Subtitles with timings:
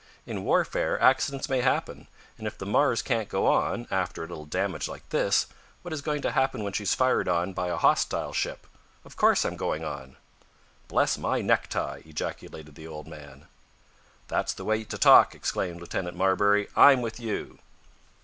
[0.25, 2.07] "In warfare accidents may happen,
[2.39, 5.45] and if the Mars can't go on, after a little damage like this,
[5.83, 8.65] what is going to happen when she's fired on by a hostile ship?
[9.05, 10.17] Of course I'm going on!"
[10.87, 13.45] "Bless my necktie!" ejaculated the odd man.
[14.27, 16.67] "That's the way to talk!" exclaimed Lieutenant Marbury.
[16.75, 17.59] "I'm with you."